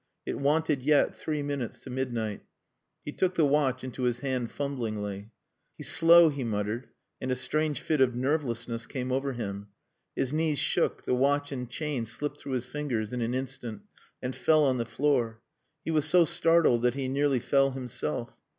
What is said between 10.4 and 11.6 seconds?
shook, the watch